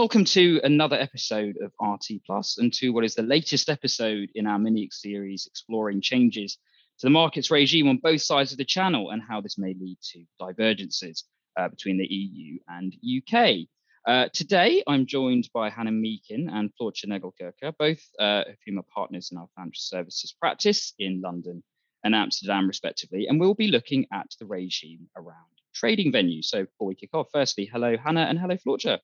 Welcome 0.00 0.24
to 0.24 0.62
another 0.64 0.96
episode 0.96 1.58
of 1.62 1.72
RT 1.78 2.24
Plus 2.24 2.56
and 2.56 2.72
to 2.72 2.88
what 2.88 3.04
is 3.04 3.14
the 3.14 3.22
latest 3.22 3.68
episode 3.68 4.30
in 4.34 4.46
our 4.46 4.58
mini 4.58 4.88
series 4.90 5.46
exploring 5.46 6.00
changes 6.00 6.56
to 7.00 7.06
the 7.06 7.10
markets 7.10 7.50
regime 7.50 7.86
on 7.86 7.98
both 7.98 8.22
sides 8.22 8.50
of 8.50 8.56
the 8.56 8.64
channel 8.64 9.10
and 9.10 9.20
how 9.22 9.42
this 9.42 9.58
may 9.58 9.74
lead 9.78 9.98
to 10.00 10.24
divergences 10.38 11.24
uh, 11.58 11.68
between 11.68 11.98
the 11.98 12.06
EU 12.06 12.58
and 12.66 12.96
UK. 13.04 13.66
Uh, 14.06 14.30
today, 14.32 14.82
I'm 14.86 15.04
joined 15.04 15.50
by 15.52 15.68
Hannah 15.68 15.90
Meakin 15.90 16.48
and 16.50 16.70
Floortje 16.80 17.04
Nagelkerke, 17.04 17.76
both 17.78 18.00
uh, 18.18 18.44
of 18.48 18.56
whom 18.64 18.78
are 18.78 18.84
partners 18.94 19.28
in 19.30 19.36
our 19.36 19.48
financial 19.54 19.82
services 19.82 20.32
practice 20.32 20.94
in 20.98 21.20
London 21.20 21.62
and 22.04 22.14
Amsterdam, 22.14 22.66
respectively. 22.66 23.26
And 23.26 23.38
we'll 23.38 23.52
be 23.52 23.68
looking 23.68 24.06
at 24.14 24.28
the 24.40 24.46
regime 24.46 25.10
around 25.14 25.36
trading 25.74 26.10
venues. 26.10 26.46
So 26.46 26.64
before 26.64 26.86
we 26.86 26.94
kick 26.94 27.10
off, 27.12 27.28
firstly, 27.34 27.68
hello, 27.70 27.98
Hannah, 28.02 28.22
and 28.22 28.38
hello, 28.38 28.56
Floortje. 28.56 28.98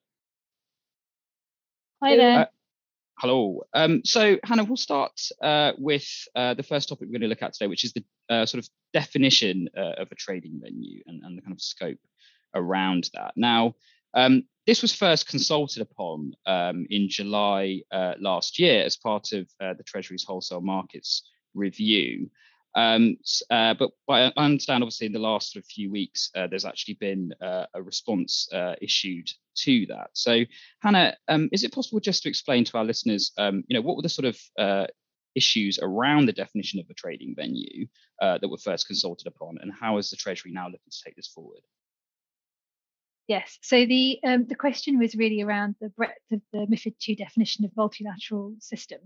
Hi 2.03 2.15
there. 2.15 2.41
Uh, 2.41 2.47
hello. 3.19 3.63
Um, 3.73 4.03
so, 4.05 4.37
Hannah, 4.45 4.65
we'll 4.65 4.77
start 4.77 5.19
uh, 5.41 5.73
with 5.79 6.07
uh, 6.35 6.53
the 6.53 6.63
first 6.63 6.91
topic 6.91 7.07
we're 7.07 7.13
going 7.13 7.23
to 7.23 7.29
look 7.29 7.43
at 7.43 7.55
today, 7.55 7.69
which 7.69 7.85
is 7.85 7.95
the 7.95 8.05
uh, 8.29 8.45
sort 8.45 8.63
of 8.63 8.69
definition 8.93 9.71
uh, 9.75 9.95
of 10.03 10.13
a 10.13 10.15
trading 10.15 10.61
venue 10.63 11.03
and, 11.07 11.23
and, 11.25 11.39
the 11.39 11.43
kind 11.43 11.55
of 11.55 11.61
scope 11.63 11.99
around 12.55 13.09
that. 13.15 13.33
Now, 13.35 13.77
um, 14.13 14.45
this 14.67 14.83
was 14.83 14.95
first 14.95 15.27
consulted 15.27 15.81
upon 15.81 16.35
um, 16.45 16.87
in 16.91 17.09
July 17.09 17.81
uh, 17.91 18.13
last 18.21 18.59
year 18.59 18.85
as 18.85 18.97
part 18.97 19.33
of 19.33 19.49
the 19.59 19.85
Treasury's 19.85 20.25
wholesale 20.25 20.61
markets 20.61 21.23
review. 21.55 22.29
Um, 22.75 23.17
uh, 23.51 23.73
but 23.73 23.93
I 24.07 24.31
understand, 24.37 24.85
obviously, 24.85 25.07
in 25.07 25.15
the 25.15 25.19
last 25.19 25.53
sort 25.53 25.65
of 25.65 25.67
few 25.67 25.91
weeks, 25.91 26.31
uh, 26.35 26.47
there's 26.47 26.67
actually 26.67 26.95
been 26.95 27.33
uh, 27.41 27.65
a 27.73 27.83
response 27.83 28.49
uh, 28.53 28.75
issued 28.83 29.31
to 29.57 29.87
that. 29.87 30.10
So, 30.12 30.45
Hannah, 30.80 31.16
um, 31.29 31.49
is 31.52 31.65
it 31.65 31.73
possible 31.73 32.01
just 32.01 32.23
to 32.23 32.29
explain 32.29 32.65
to 32.65 32.79
our 32.79 32.85
listeners, 32.85 33.32
um, 33.38 33.65
you 33.68 33.74
know, 33.74 33.82
what 33.82 33.96
were 33.96 34.02
the 34.02 34.09
sort 34.09 34.26
of 34.26 34.38
uh, 34.59 34.87
issues 35.35 35.79
around 35.80 36.26
the 36.26 36.32
definition 36.32 36.80
of 36.80 36.87
a 36.90 36.95
trading 36.95 37.35
venue 37.37 37.87
uh, 38.21 38.38
that 38.38 38.48
were 38.48 38.59
first 38.59 38.87
consulted 38.87 39.26
upon, 39.26 39.59
and 39.60 39.73
how 39.73 39.98
is 39.98 40.10
the 40.10 40.16
Treasury 40.16 40.52
now 40.52 40.66
looking 40.66 40.90
to 40.90 41.02
take 41.04 41.16
this 41.16 41.29
forward? 41.29 41.60
Yes. 43.29 43.59
So 43.60 43.87
the 43.87 44.21
um, 44.24 44.46
the 44.46 44.54
question 44.54 44.98
was 44.98 45.16
really 45.16 45.43
around 45.43 45.74
the 45.80 45.88
breadth 45.88 46.30
of 46.30 46.41
the 46.52 46.66
MiFID 46.66 46.95
II 47.09 47.16
definition 47.16 47.65
of 47.65 47.76
multilateral 47.76 48.54
system, 48.60 49.01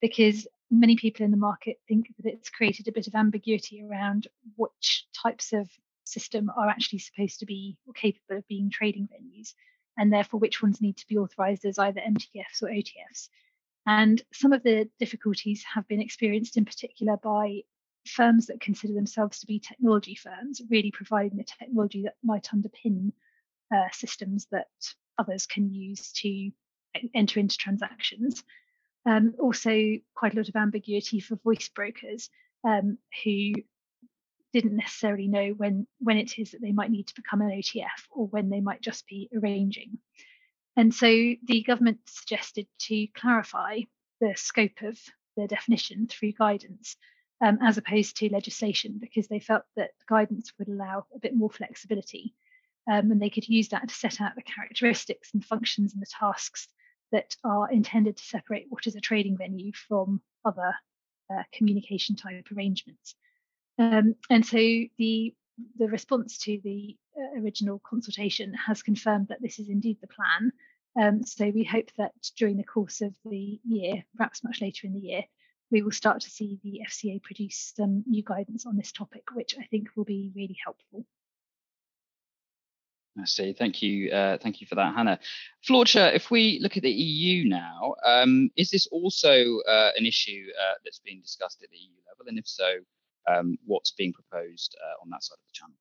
because 0.00 0.46
many 0.70 0.96
people 0.96 1.24
in 1.24 1.30
the 1.30 1.36
market 1.36 1.78
think 1.86 2.08
that 2.18 2.32
it's 2.32 2.50
created 2.50 2.88
a 2.88 2.92
bit 2.92 3.06
of 3.06 3.14
ambiguity 3.14 3.82
around 3.82 4.26
which 4.56 5.06
types 5.22 5.52
of 5.52 5.68
system 6.04 6.50
are 6.56 6.68
actually 6.68 6.98
supposed 6.98 7.38
to 7.38 7.46
be 7.46 7.76
or 7.86 7.92
capable 7.92 8.38
of 8.38 8.48
being 8.48 8.70
trading 8.70 9.08
venues, 9.08 9.54
and 9.98 10.12
therefore 10.12 10.40
which 10.40 10.62
ones 10.62 10.80
need 10.80 10.96
to 10.96 11.06
be 11.06 11.18
authorized 11.18 11.64
as 11.64 11.78
either 11.78 12.00
MTFs 12.00 12.62
or 12.62 12.68
OTFs. 12.68 13.28
And 13.86 14.22
some 14.32 14.52
of 14.52 14.62
the 14.62 14.88
difficulties 14.98 15.64
have 15.64 15.86
been 15.88 16.00
experienced 16.00 16.56
in 16.56 16.64
particular 16.64 17.16
by 17.16 17.62
firms 18.06 18.46
that 18.46 18.60
consider 18.60 18.94
themselves 18.94 19.40
to 19.40 19.46
be 19.46 19.58
technology 19.58 20.14
firms, 20.14 20.60
really 20.70 20.90
providing 20.90 21.36
the 21.36 21.44
technology 21.44 22.02
that 22.02 22.16
might 22.22 22.48
underpin 22.54 23.12
uh, 23.74 23.88
systems 23.92 24.46
that 24.50 24.68
others 25.18 25.46
can 25.46 25.72
use 25.72 26.12
to 26.12 26.50
enter 27.14 27.40
into 27.40 27.56
transactions. 27.56 28.42
Um, 29.06 29.34
also, 29.38 29.96
quite 30.14 30.34
a 30.34 30.36
lot 30.36 30.48
of 30.48 30.56
ambiguity 30.56 31.20
for 31.20 31.36
voice 31.36 31.68
brokers 31.68 32.28
um, 32.64 32.98
who 33.24 33.52
didn't 34.52 34.76
necessarily 34.76 35.28
know 35.28 35.48
when 35.50 35.86
when 35.98 36.16
it 36.16 36.38
is 36.38 36.50
that 36.50 36.60
they 36.60 36.72
might 36.72 36.90
need 36.90 37.06
to 37.08 37.14
become 37.14 37.40
an 37.40 37.50
OTF 37.50 38.06
or 38.10 38.26
when 38.26 38.50
they 38.50 38.60
might 38.60 38.80
just 38.80 39.06
be 39.06 39.28
arranging. 39.34 39.98
And 40.76 40.94
so 40.94 41.06
the 41.06 41.62
government 41.66 41.98
suggested 42.06 42.66
to 42.80 43.06
clarify 43.14 43.80
the 44.20 44.34
scope 44.36 44.82
of 44.82 44.98
the 45.36 45.46
definition 45.46 46.06
through 46.06 46.32
guidance 46.32 46.96
um, 47.40 47.58
as 47.62 47.78
opposed 47.78 48.16
to 48.16 48.32
legislation 48.32 48.98
because 49.00 49.28
they 49.28 49.40
felt 49.40 49.62
that 49.76 49.90
guidance 50.08 50.52
would 50.58 50.68
allow 50.68 51.06
a 51.14 51.18
bit 51.18 51.34
more 51.34 51.50
flexibility 51.50 52.34
um, 52.90 53.10
and 53.10 53.20
they 53.20 53.30
could 53.30 53.48
use 53.48 53.68
that 53.68 53.88
to 53.88 53.94
set 53.94 54.20
out 54.20 54.34
the 54.36 54.42
characteristics 54.42 55.30
and 55.32 55.44
functions 55.44 55.92
and 55.92 56.02
the 56.02 56.06
tasks 56.06 56.68
that 57.12 57.34
are 57.44 57.70
intended 57.70 58.16
to 58.16 58.24
separate 58.24 58.66
what 58.68 58.86
is 58.86 58.94
a 58.94 59.00
trading 59.00 59.36
venue 59.36 59.72
from 59.72 60.20
other 60.44 60.74
uh, 61.32 61.42
communication 61.52 62.16
type 62.16 62.46
arrangements. 62.56 63.14
Um, 63.80 64.14
and 64.28 64.44
so 64.44 64.58
the 64.58 65.34
the 65.78 65.88
response 65.88 66.38
to 66.38 66.60
the 66.62 66.96
uh, 67.16 67.40
original 67.40 67.80
consultation 67.84 68.52
has 68.54 68.82
confirmed 68.82 69.28
that 69.28 69.40
this 69.40 69.58
is 69.58 69.68
indeed 69.68 69.98
the 70.00 70.06
plan. 70.06 70.52
Um, 71.00 71.22
so 71.24 71.50
we 71.50 71.64
hope 71.64 71.90
that 71.96 72.12
during 72.36 72.56
the 72.56 72.64
course 72.64 73.00
of 73.00 73.14
the 73.24 73.58
year, 73.64 74.04
perhaps 74.16 74.44
much 74.44 74.60
later 74.60 74.86
in 74.86 74.92
the 74.92 75.00
year, 75.00 75.24
we 75.70 75.82
will 75.82 75.92
start 75.92 76.20
to 76.22 76.30
see 76.30 76.58
the 76.62 76.80
FCA 76.86 77.22
produce 77.22 77.72
some 77.74 78.04
new 78.06 78.22
guidance 78.22 78.66
on 78.66 78.76
this 78.76 78.92
topic, 78.92 79.22
which 79.32 79.56
I 79.58 79.64
think 79.66 79.88
will 79.96 80.04
be 80.04 80.30
really 80.34 80.56
helpful. 80.62 81.06
I 83.18 83.24
see. 83.24 83.52
Thank 83.52 83.82
you. 83.82 84.10
Uh, 84.10 84.38
thank 84.38 84.60
you 84.60 84.66
for 84.66 84.76
that, 84.76 84.94
Hannah. 84.94 85.18
Floortje, 85.68 86.14
if 86.14 86.30
we 86.30 86.58
look 86.62 86.76
at 86.76 86.82
the 86.82 86.90
EU 86.90 87.48
now, 87.48 87.94
um, 88.04 88.50
is 88.56 88.70
this 88.70 88.86
also 88.88 89.60
uh, 89.68 89.90
an 89.96 90.06
issue 90.06 90.46
uh, 90.60 90.74
that's 90.84 91.00
being 91.00 91.20
discussed 91.20 91.62
at 91.62 91.70
the 91.70 91.76
EU 91.76 91.96
level? 92.08 92.28
And 92.28 92.38
if 92.38 92.46
so, 92.46 92.78
um, 93.28 93.56
what's 93.64 93.92
being 93.92 94.12
proposed 94.12 94.76
uh, 94.82 95.02
on 95.02 95.10
that 95.10 95.22
side 95.22 95.34
of 95.34 95.46
the 95.46 95.52
channel? 95.52 95.76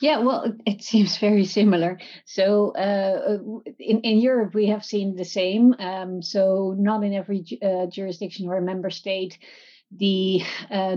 Yeah, 0.00 0.18
well, 0.18 0.52
it 0.66 0.82
seems 0.82 1.16
very 1.16 1.46
similar. 1.46 1.98
So 2.26 2.72
uh, 2.76 3.38
in, 3.78 4.00
in 4.00 4.18
Europe, 4.18 4.54
we 4.54 4.66
have 4.66 4.84
seen 4.84 5.16
the 5.16 5.24
same. 5.24 5.74
Um, 5.78 6.20
so 6.20 6.74
not 6.76 7.02
in 7.02 7.14
every 7.14 7.44
uh, 7.62 7.86
jurisdiction 7.86 8.48
or 8.48 8.60
member 8.60 8.90
state, 8.90 9.38
the 9.90 10.42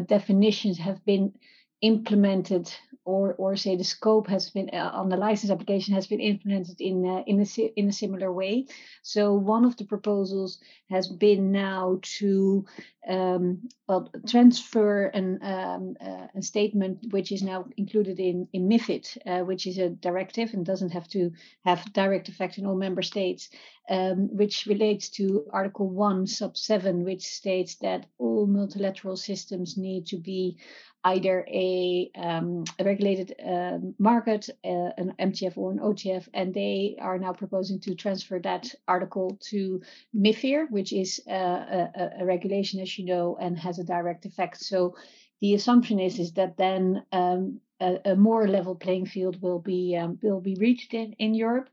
definitions 0.08 0.80
have 0.80 1.06
been 1.06 1.34
implemented 1.82 2.72
or 3.08 3.34
or 3.38 3.56
say 3.56 3.78
the 3.78 3.84
scope 3.84 4.28
has 4.28 4.50
been 4.50 4.70
uh, 4.74 4.92
on 4.94 5.08
the 5.08 5.16
license 5.16 5.50
application 5.50 5.96
has 5.96 6.08
been 6.08 6.20
implemented 6.20 6.82
in 6.82 7.06
uh, 7.06 7.24
in 7.26 7.40
a 7.40 7.46
in 7.80 7.88
a 7.88 7.92
similar 7.94 8.32
way. 8.32 8.66
So 9.02 9.34
one 9.34 9.64
of 9.64 9.78
the 9.78 9.86
proposals 9.86 10.60
has 10.90 11.08
been 11.08 11.52
now 11.54 12.00
to 12.20 12.66
um, 13.08 13.70
well 13.88 14.12
transfer 14.28 15.06
an 15.06 15.40
um, 15.42 15.96
uh, 16.02 16.28
a 16.36 16.42
statement 16.42 16.98
which 17.14 17.32
is 17.32 17.42
now 17.42 17.66
included 17.78 18.20
in 18.20 18.50
in 18.52 18.68
MiFID, 18.68 19.06
uh, 19.26 19.46
which 19.46 19.68
is 19.68 19.78
a 19.78 19.90
directive 19.90 20.54
and 20.54 20.66
doesn't 20.66 20.92
have 20.92 21.08
to 21.10 21.32
have 21.64 21.94
direct 21.94 22.28
effect 22.28 22.58
in 22.58 22.66
all 22.66 22.76
member 22.76 23.04
states, 23.04 23.50
um, 23.90 24.36
which 24.36 24.66
relates 24.66 25.08
to 25.12 25.46
Article 25.54 25.88
One, 25.88 26.28
Sub 26.28 26.58
Seven, 26.58 27.06
which 27.06 27.24
states 27.24 27.76
that 27.76 28.06
all 28.18 28.48
multilateral 28.48 29.16
systems 29.16 29.78
need 29.78 30.08
to 30.08 30.18
be 30.18 30.58
either 31.04 31.46
a, 31.48 32.12
um, 32.18 32.64
a 32.80 32.84
regulated 32.98 33.36
uh, 33.40 33.78
market, 34.00 34.50
uh, 34.66 34.90
an 34.98 35.14
MTF 35.20 35.58
or 35.58 35.72
an 35.72 35.80
OTF, 35.80 36.28
and 36.34 36.54
they 36.54 36.98
are 37.00 37.20
now 37.20 37.34
proposing 37.34 37.80
to 37.82 37.96
transfer 37.96 38.40
that 38.40 38.74
article 38.88 39.38
to 39.50 39.82
MIFIR, 40.16 40.68
which 40.72 40.92
is 40.94 41.22
uh, 41.30 41.34
a, 41.34 42.10
a, 42.22 42.26
regulation, 42.26 42.80
as 42.80 42.98
you 42.98 43.06
know, 43.06 43.38
and 43.40 43.58
has 43.60 43.78
a 43.80 43.84
direct 43.84 44.26
effect. 44.26 44.58
So 44.58 44.96
the 45.42 45.54
assumption 45.54 46.00
is 46.00 46.18
is 46.18 46.34
that 46.34 46.58
then 46.58 47.04
um, 47.12 47.62
a, 47.80 48.00
a, 48.06 48.16
more 48.16 48.48
level 48.48 48.74
playing 48.74 49.06
field 49.06 49.40
will 49.42 49.60
be 49.60 49.96
um, 49.96 50.18
will 50.24 50.42
be 50.42 50.56
reached 50.56 50.94
in, 50.94 51.14
in 51.20 51.36
Europe. 51.36 51.70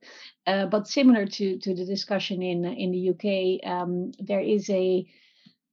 Uh, 0.47 0.67
but 0.67 0.87
similar 0.87 1.25
to 1.27 1.59
to 1.59 1.75
the 1.75 1.87
discussion 1.87 2.43
in 2.43 2.65
in 2.67 2.91
the 2.93 3.05
UK, 3.13 3.67
um, 3.67 4.13
there 4.19 4.41
is 4.41 4.69
a 4.69 5.07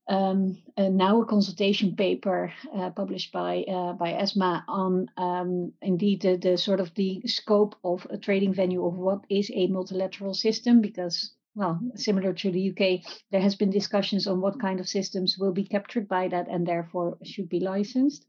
um, 0.08 0.58
uh, 0.78 0.90
now 0.90 1.22
a 1.22 1.26
consultation 1.26 1.96
paper 1.96 2.52
uh, 2.76 2.90
published 2.90 3.32
by 3.32 3.64
uh, 3.64 3.94
by 3.94 4.14
ESMA 4.14 4.64
on 4.68 5.08
um, 5.18 5.74
indeed 5.82 6.22
the, 6.22 6.38
the, 6.38 6.58
sort 6.58 6.80
of 6.80 6.94
the 6.96 7.22
scope 7.26 7.76
of 7.84 8.06
a 8.10 8.18
trading 8.18 8.54
venue 8.54 8.86
of 8.86 8.96
what 8.96 9.24
is 9.30 9.52
a 9.54 9.68
multilateral 9.68 10.34
system 10.34 10.82
because 10.82 11.34
well 11.56 11.80
similar 11.96 12.34
to 12.34 12.52
the 12.52 12.72
UK 12.72 13.06
there 13.32 13.42
has 13.42 13.56
been 13.56 13.70
discussions 13.70 14.28
on 14.28 14.42
what 14.42 14.60
kind 14.60 14.80
of 14.80 14.88
systems 14.88 15.38
will 15.38 15.54
be 15.54 15.66
captured 15.66 16.08
by 16.08 16.28
that 16.28 16.48
and 16.50 16.66
therefore 16.66 17.18
should 17.24 17.50
be 17.50 17.60
licensed. 17.60 18.26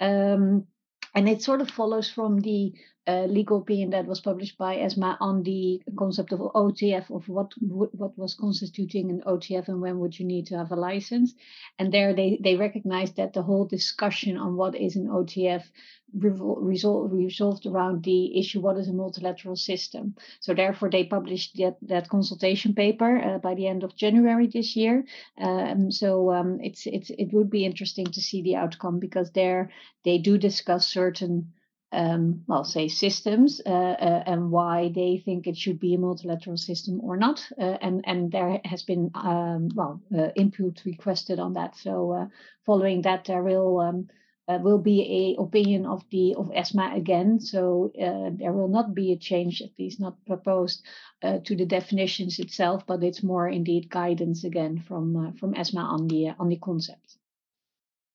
Um, 0.00 0.66
and 1.14 1.28
it 1.28 1.42
sort 1.42 1.60
of 1.60 1.70
follows 1.70 2.08
from 2.10 2.40
the 2.40 2.72
uh, 3.10 3.26
legal 3.26 3.58
opinion 3.58 3.90
that 3.90 4.06
was 4.06 4.20
published 4.20 4.56
by 4.56 4.76
ESMA 4.76 5.16
on 5.20 5.42
the 5.42 5.82
concept 5.98 6.32
of 6.32 6.40
OTF 6.40 7.10
of 7.10 7.28
what 7.28 7.50
what 7.60 8.16
was 8.16 8.34
constituting 8.34 9.10
an 9.10 9.22
OTF 9.26 9.68
and 9.68 9.80
when 9.80 9.98
would 9.98 10.18
you 10.18 10.26
need 10.26 10.46
to 10.46 10.56
have 10.56 10.70
a 10.70 10.76
license. 10.76 11.34
And 11.78 11.92
there 11.92 12.14
they 12.14 12.38
they 12.42 12.56
recognized 12.56 13.16
that 13.16 13.32
the 13.32 13.42
whole 13.42 13.66
discussion 13.66 14.36
on 14.36 14.56
what 14.56 14.74
is 14.76 14.96
an 14.96 15.08
OTF 15.08 15.64
resolved 16.12 17.12
resolved 17.12 17.66
around 17.66 18.02
the 18.04 18.38
issue 18.38 18.60
what 18.60 18.76
is 18.76 18.88
a 18.88 18.92
multilateral 18.92 19.56
system. 19.56 20.14
So 20.40 20.54
therefore 20.54 20.90
they 20.90 21.04
published 21.04 21.56
that 21.56 21.76
that 21.82 22.08
consultation 22.08 22.74
paper 22.74 23.18
uh, 23.18 23.38
by 23.38 23.54
the 23.54 23.66
end 23.66 23.82
of 23.84 23.96
January 23.96 24.46
this 24.46 24.76
year. 24.76 25.04
Um, 25.38 25.90
so 25.90 26.32
um, 26.32 26.60
it's 26.60 26.86
it's 26.86 27.10
it 27.10 27.32
would 27.32 27.50
be 27.50 27.64
interesting 27.64 28.06
to 28.06 28.20
see 28.20 28.42
the 28.42 28.56
outcome 28.56 28.98
because 28.98 29.30
there 29.32 29.70
they 30.04 30.18
do 30.18 30.38
discuss 30.38 30.86
certain 30.86 31.52
um, 31.92 32.44
well, 32.46 32.64
say 32.64 32.88
systems 32.88 33.60
uh, 33.66 33.68
uh, 33.68 34.22
and 34.26 34.50
why 34.50 34.92
they 34.94 35.20
think 35.24 35.46
it 35.46 35.56
should 35.56 35.80
be 35.80 35.94
a 35.94 35.98
multilateral 35.98 36.56
system 36.56 37.00
or 37.02 37.16
not. 37.16 37.44
Uh, 37.58 37.78
and 37.80 38.04
and 38.06 38.30
there 38.30 38.60
has 38.64 38.82
been 38.84 39.10
um, 39.14 39.70
well 39.74 40.00
uh, 40.16 40.28
input 40.36 40.82
requested 40.84 41.40
on 41.40 41.54
that. 41.54 41.76
So 41.76 42.12
uh, 42.12 42.26
following 42.64 43.02
that, 43.02 43.24
there 43.24 43.42
will 43.42 43.80
um, 43.80 44.08
uh, 44.46 44.58
will 44.58 44.78
be 44.78 45.36
a 45.36 45.42
opinion 45.42 45.84
of 45.84 46.04
the 46.10 46.36
of 46.36 46.52
ESMA 46.54 46.94
again. 46.94 47.40
So 47.40 47.90
there 47.94 48.52
will 48.52 48.68
not 48.68 48.94
be 48.94 49.12
a 49.12 49.18
change, 49.18 49.60
at 49.60 49.76
least 49.76 50.00
not 50.00 50.24
proposed, 50.26 50.84
to 51.22 51.56
the 51.56 51.66
definitions 51.66 52.38
itself, 52.38 52.86
but 52.86 53.02
it's 53.02 53.22
more 53.22 53.48
indeed 53.48 53.90
guidance 53.90 54.44
again 54.44 54.78
from 54.86 55.36
from 55.38 55.54
ESMA 55.54 55.80
on 55.80 56.06
the 56.06 56.30
on 56.38 56.48
the 56.48 56.56
concept 56.56 57.16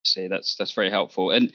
see 0.06 0.28
that's 0.28 0.56
that's 0.56 0.74
very 0.74 0.92
helpful 0.92 1.32
and 1.32 1.52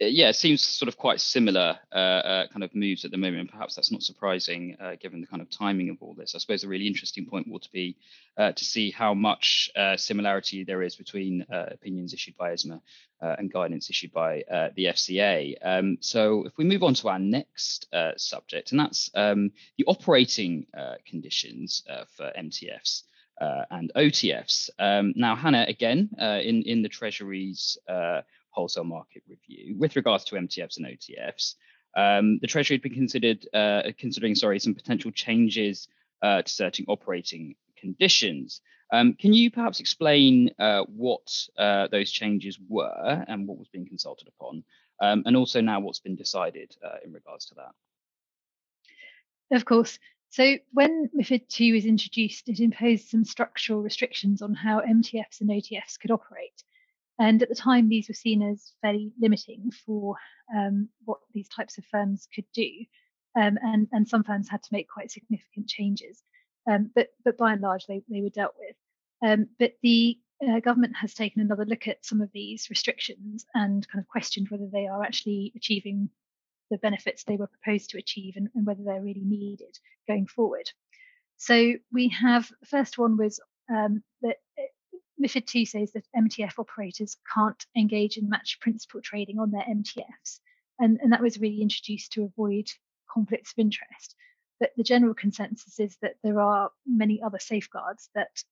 yeah, 0.00 0.28
it 0.28 0.36
seems 0.36 0.64
sort 0.64 0.88
of 0.88 0.96
quite 0.96 1.20
similar 1.20 1.78
uh, 1.92 1.94
uh, 1.94 2.46
kind 2.48 2.64
of 2.64 2.74
moves 2.74 3.04
at 3.04 3.12
the 3.12 3.16
moment. 3.16 3.40
and 3.40 3.50
Perhaps 3.50 3.76
that's 3.76 3.92
not 3.92 4.02
surprising 4.02 4.76
uh, 4.80 4.96
given 5.00 5.20
the 5.20 5.26
kind 5.26 5.40
of 5.40 5.50
timing 5.50 5.88
of 5.88 5.98
all 6.00 6.14
this. 6.14 6.34
I 6.34 6.38
suppose 6.38 6.64
a 6.64 6.68
really 6.68 6.86
interesting 6.86 7.26
point 7.26 7.48
will 7.48 7.60
to 7.60 7.70
be 7.70 7.96
uh, 8.36 8.52
to 8.52 8.64
see 8.64 8.90
how 8.90 9.14
much 9.14 9.70
uh, 9.76 9.96
similarity 9.96 10.64
there 10.64 10.82
is 10.82 10.96
between 10.96 11.46
opinions 11.48 12.12
issued 12.12 12.36
by 12.36 12.52
ESMA 12.52 12.80
and 13.20 13.50
guidance 13.50 13.88
issued 13.88 14.12
by 14.12 14.42
the 14.76 14.86
FCA. 14.86 15.54
Um, 15.62 15.96
so 16.00 16.44
if 16.44 16.58
we 16.58 16.64
move 16.64 16.82
on 16.82 16.94
to 16.94 17.08
our 17.08 17.18
next 17.18 17.86
subject, 18.16 18.72
and 18.72 18.80
that's 18.80 19.10
um, 19.14 19.52
the 19.78 19.84
operating 19.86 20.66
conditions 21.06 21.84
for 22.16 22.32
MTFs. 22.36 23.02
and 23.70 23.92
OTFs. 23.96 24.70
Um, 24.78 25.12
now, 25.16 25.36
Hannah, 25.36 25.64
again, 25.68 26.10
in 26.18 26.62
in 26.62 26.82
the 26.82 26.88
Treasury's 26.88 27.78
wholesale 28.54 28.84
market 28.84 29.22
review 29.28 29.76
with 29.78 29.96
regards 29.96 30.24
to 30.24 30.36
MTFs 30.36 30.76
and 30.76 30.86
OTFs. 30.86 31.54
Um, 31.96 32.38
the 32.40 32.46
Treasury 32.46 32.76
had 32.76 32.82
been 32.82 32.94
considered 32.94 33.46
uh, 33.52 33.82
considering 33.98 34.34
sorry 34.34 34.58
some 34.58 34.74
potential 34.74 35.10
changes 35.10 35.88
uh, 36.22 36.42
to 36.42 36.50
certain 36.50 36.84
operating 36.88 37.54
conditions. 37.76 38.60
Um, 38.92 39.14
can 39.14 39.32
you 39.32 39.50
perhaps 39.50 39.80
explain 39.80 40.50
uh, 40.58 40.84
what 40.84 41.48
uh, 41.58 41.88
those 41.88 42.10
changes 42.10 42.58
were 42.68 43.24
and 43.28 43.46
what 43.46 43.58
was 43.58 43.68
being 43.68 43.86
consulted 43.86 44.28
upon, 44.28 44.64
um, 45.00 45.22
and 45.26 45.36
also 45.36 45.60
now 45.60 45.80
what's 45.80 46.00
been 46.00 46.16
decided 46.16 46.76
uh, 46.84 46.96
in 47.04 47.12
regards 47.12 47.46
to 47.46 47.54
that? 47.56 47.72
Of 49.56 49.64
course. 49.64 49.98
So 50.30 50.56
when 50.72 51.10
MIFID 51.16 51.60
II 51.60 51.72
was 51.74 51.86
introduced, 51.86 52.48
it 52.48 52.58
imposed 52.58 53.08
some 53.08 53.24
structural 53.24 53.82
restrictions 53.82 54.42
on 54.42 54.52
how 54.52 54.80
MTFs 54.80 55.40
and 55.40 55.50
OTFs 55.50 55.98
could 56.00 56.10
operate. 56.10 56.64
And 57.18 57.42
at 57.42 57.48
the 57.48 57.54
time, 57.54 57.88
these 57.88 58.08
were 58.08 58.14
seen 58.14 58.42
as 58.42 58.72
fairly 58.82 59.12
limiting 59.20 59.70
for 59.86 60.16
um, 60.54 60.88
what 61.04 61.18
these 61.32 61.48
types 61.48 61.78
of 61.78 61.84
firms 61.86 62.28
could 62.34 62.46
do. 62.52 62.70
Um, 63.36 63.58
and, 63.62 63.88
and 63.92 64.08
some 64.08 64.24
firms 64.24 64.48
had 64.48 64.62
to 64.62 64.72
make 64.72 64.88
quite 64.88 65.10
significant 65.10 65.68
changes. 65.68 66.22
Um, 66.70 66.90
but, 66.94 67.08
but 67.24 67.36
by 67.36 67.52
and 67.52 67.60
large, 67.62 67.86
they, 67.86 68.02
they 68.08 68.20
were 68.20 68.30
dealt 68.30 68.54
with. 68.58 68.76
Um, 69.28 69.48
but 69.58 69.74
the 69.82 70.18
uh, 70.46 70.60
government 70.60 70.96
has 70.96 71.14
taken 71.14 71.40
another 71.40 71.64
look 71.64 71.88
at 71.88 72.04
some 72.04 72.20
of 72.20 72.30
these 72.32 72.68
restrictions 72.70 73.46
and 73.54 73.86
kind 73.88 74.02
of 74.02 74.08
questioned 74.08 74.48
whether 74.50 74.68
they 74.72 74.86
are 74.86 75.02
actually 75.02 75.52
achieving 75.56 76.10
the 76.70 76.78
benefits 76.78 77.24
they 77.24 77.36
were 77.36 77.46
proposed 77.46 77.90
to 77.90 77.98
achieve 77.98 78.34
and, 78.36 78.48
and 78.54 78.66
whether 78.66 78.82
they're 78.82 79.00
really 79.00 79.24
needed 79.24 79.78
going 80.08 80.26
forward. 80.26 80.70
So 81.36 81.74
we 81.92 82.08
have 82.08 82.48
the 82.60 82.66
first 82.66 82.98
one 82.98 83.16
was 83.16 83.40
um, 83.70 84.02
that 84.22 84.36
MIFID 85.22 85.54
II 85.54 85.64
says 85.64 85.92
that 85.92 86.06
MTF 86.16 86.58
operators 86.58 87.16
can't 87.32 87.64
engage 87.76 88.16
in 88.16 88.28
match 88.28 88.58
principal 88.60 89.00
trading 89.00 89.38
on 89.38 89.50
their 89.50 89.62
MTFs. 89.62 90.40
And, 90.78 90.98
and 91.00 91.12
that 91.12 91.22
was 91.22 91.40
really 91.40 91.62
introduced 91.62 92.12
to 92.12 92.24
avoid 92.24 92.68
conflicts 93.12 93.52
of 93.52 93.58
interest. 93.58 94.16
But 94.58 94.70
the 94.76 94.82
general 94.82 95.14
consensus 95.14 95.78
is 95.78 95.96
that 96.02 96.16
there 96.22 96.40
are 96.40 96.70
many 96.86 97.22
other 97.22 97.38
safeguards 97.38 98.08
that 98.14 98.42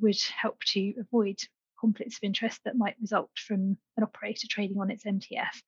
would 0.00 0.20
help 0.22 0.60
to 0.72 0.94
avoid 0.98 1.38
conflicts 1.80 2.16
of 2.16 2.24
interest 2.24 2.60
that 2.64 2.76
might 2.76 2.96
result 3.00 3.30
from 3.36 3.76
an 3.96 4.02
operator 4.02 4.46
trading 4.48 4.80
on 4.80 4.90
its 4.90 5.04
MTF. 5.04 5.62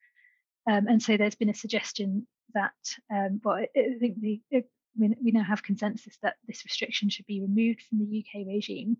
Um, 0.68 0.86
and 0.88 1.02
so 1.02 1.16
there's 1.16 1.34
been 1.34 1.50
a 1.50 1.54
suggestion 1.54 2.26
that, 2.54 2.72
um, 3.10 3.40
well, 3.44 3.56
I, 3.56 3.68
think 4.00 4.20
the, 4.20 4.40
we 4.98 5.30
now 5.30 5.44
have 5.44 5.62
consensus 5.62 6.16
that 6.22 6.36
this 6.46 6.64
restriction 6.64 7.08
should 7.08 7.26
be 7.26 7.40
removed 7.40 7.82
from 7.82 7.98
the 7.98 8.24
UK 8.24 8.46
regime 8.46 8.96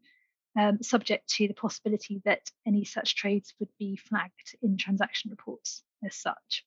um, 0.57 0.83
subject 0.83 1.29
to 1.29 1.49
the 1.49 1.55
possibility 1.55 2.23
that 2.25 2.51
any 2.67 2.85
such 2.85 3.17
trades 3.17 3.55
would 3.59 3.69
be 3.79 3.97
flagged 3.97 4.57
in 4.63 4.77
transaction 4.77 5.31
reports 5.31 5.83
as 6.05 6.15
such. 6.15 6.65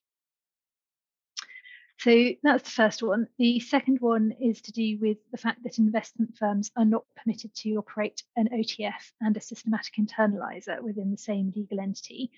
So 1.98 2.30
that's 2.42 2.64
the 2.64 2.70
first 2.70 3.02
one. 3.02 3.26
The 3.38 3.60
second 3.60 3.98
one 4.00 4.32
is 4.40 4.62
to 4.62 4.72
do 4.72 4.96
with 4.98 5.18
the 5.32 5.36
fact 5.36 5.62
that 5.64 5.76
investment 5.76 6.34
firms 6.38 6.70
are 6.74 6.84
not 6.86 7.04
permitted 7.14 7.54
to 7.56 7.74
operate 7.74 8.22
an 8.36 8.48
OTF 8.54 9.12
and 9.20 9.36
a 9.36 9.40
systematic 9.40 9.96
internalizer 10.00 10.80
within 10.80 11.10
the 11.10 11.18
same 11.18 11.52
legal 11.54 11.78
entity, 11.78 12.30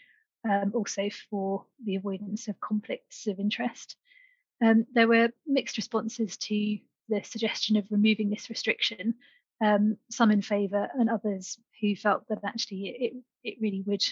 um, 0.49 0.72
also 0.75 1.08
for 1.31 1.64
the 1.84 1.94
avoidance 1.94 2.49
of 2.49 2.58
conflicts 2.58 3.28
of 3.28 3.38
interest. 3.38 3.94
Um, 4.60 4.84
there 4.94 5.06
were 5.06 5.31
mixed 5.46 5.76
responses 5.76 6.37
to 6.38 6.78
the 7.08 7.22
suggestion 7.22 7.76
of 7.76 7.87
removing 7.88 8.31
this 8.31 8.50
restriction, 8.50 9.14
um, 9.62 9.97
some 10.11 10.31
in 10.31 10.43
favour 10.43 10.88
and 10.99 11.09
others 11.09 11.59
who 11.81 11.94
felt 11.94 12.26
that 12.29 12.41
actually 12.44 12.88
it, 12.99 13.12
it 13.44 13.59
really 13.61 13.82
would 13.87 14.05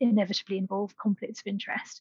inevitably 0.00 0.58
involve 0.58 0.96
conflicts 0.96 1.40
of 1.40 1.46
interest. 1.46 2.00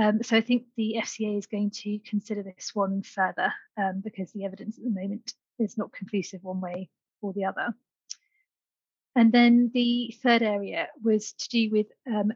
Um, 0.00 0.22
so 0.22 0.36
I 0.36 0.40
think 0.40 0.64
the 0.76 0.96
FCA 0.98 1.36
is 1.36 1.46
going 1.46 1.70
to 1.82 1.98
consider 2.00 2.42
this 2.42 2.70
one 2.74 3.02
further 3.02 3.52
um, 3.76 4.00
because 4.02 4.30
the 4.32 4.44
evidence 4.44 4.78
at 4.78 4.84
the 4.84 4.90
moment 4.90 5.34
is 5.58 5.76
not 5.76 5.92
conclusive 5.92 6.44
one 6.44 6.60
way 6.60 6.88
or 7.20 7.32
the 7.32 7.44
other. 7.44 7.74
And 9.16 9.32
then 9.32 9.70
the 9.74 10.14
third 10.22 10.42
area 10.42 10.88
was 11.02 11.32
to 11.32 11.48
do 11.48 11.70
with 11.70 11.88
um, 12.06 12.32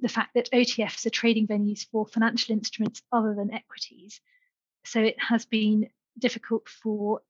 the 0.00 0.08
fact 0.08 0.30
that 0.34 0.50
OTFs 0.52 1.04
are 1.04 1.10
trading 1.10 1.46
venues 1.46 1.86
for 1.90 2.06
financial 2.06 2.54
instruments 2.54 3.02
other 3.12 3.34
than 3.34 3.52
equities. 3.52 4.20
So 4.86 5.00
it 5.00 5.16
has 5.20 5.44
been 5.44 5.90
difficult 6.18 6.68
for 6.68 7.20